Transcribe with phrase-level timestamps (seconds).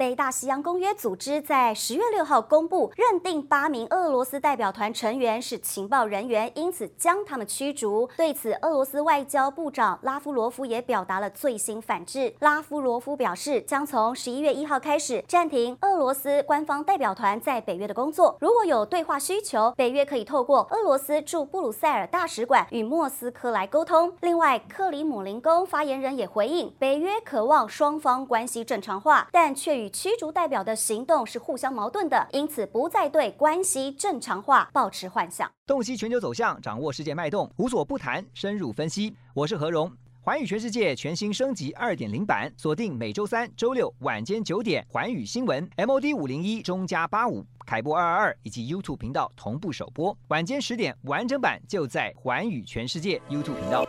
[0.00, 8.08] 北大西洋公约组织在十月六号公布，认定八名俄罗斯代表团成员是情报人员，因此将他们驱逐。
[8.16, 12.34] 对此，俄罗斯外交部长拉夫罗夫也表达了最新反制。
[12.38, 18.38] 拉夫罗夫表示，将从十一月一号开始暂停俄罗斯官方代表团在北约的工作。
[18.40, 24.14] 如果有对话需求，北约可以透过俄罗斯驻布鲁塞尔大使馆与莫斯科来沟通。
[24.22, 35.50] 另外，克里姆林宫发言人也回应，北约渴望双方关系正常化，但却与驱逐代表的行动是互相矛盾的，因此不再对关系正常化抱持幻想。
[35.66, 39.14] 洞悉全球走向，掌握世界脉动，无所不谈，深入分析。
[39.34, 53.84] 我是何荣，寰宇全世界全新升级二点零版，锁定每周三、周六晚间九点，寰宇新闻 MOD 五零一中加八五凯播二二二以及 YouTube 频道同步首播，晚间十点完整版就在寰宇全世界 YouTube 频道。